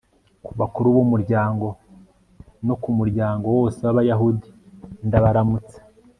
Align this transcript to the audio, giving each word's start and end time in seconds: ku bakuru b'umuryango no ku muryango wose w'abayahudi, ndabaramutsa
ku 0.43 0.51
bakuru 0.59 0.87
b'umuryango 0.95 1.67
no 2.67 2.75
ku 2.81 2.89
muryango 2.97 3.45
wose 3.57 3.79
w'abayahudi, 3.85 4.49
ndabaramutsa 5.07 5.77